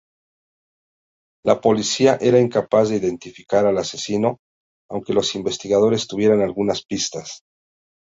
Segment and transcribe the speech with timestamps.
[1.45, 4.39] La policía era incapaz de identificar al asesino,
[4.89, 7.43] aunque los investigadores tuvieran algunas pistas.